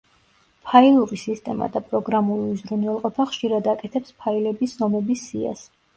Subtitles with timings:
[0.69, 5.63] ფაილური სისტემა და პროგრამული უზრუნველყოფა ხშირად აკეთებს ფაილების ზომების სიას.